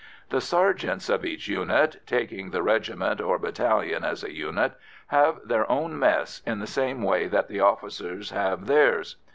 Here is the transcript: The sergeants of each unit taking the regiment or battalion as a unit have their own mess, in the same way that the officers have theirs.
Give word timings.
The 0.31 0.41
sergeants 0.41 1.09
of 1.09 1.23
each 1.23 1.47
unit 1.47 2.01
taking 2.07 2.49
the 2.49 2.63
regiment 2.63 3.21
or 3.21 3.37
battalion 3.37 4.03
as 4.03 4.23
a 4.23 4.33
unit 4.33 4.71
have 5.09 5.39
their 5.47 5.71
own 5.71 5.99
mess, 5.99 6.41
in 6.43 6.57
the 6.57 6.65
same 6.65 7.03
way 7.03 7.27
that 7.27 7.49
the 7.49 7.59
officers 7.59 8.31
have 8.31 8.65
theirs. 8.65 9.17